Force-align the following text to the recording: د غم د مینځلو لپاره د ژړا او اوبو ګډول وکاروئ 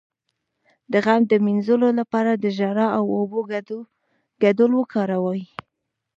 د 0.91 0.93
غم 1.05 1.21
د 1.31 1.33
مینځلو 1.45 1.89
لپاره 1.99 2.31
د 2.35 2.45
ژړا 2.57 2.87
او 2.97 3.03
اوبو 3.17 3.39
ګډول 4.41 4.71
وکاروئ 4.75 5.43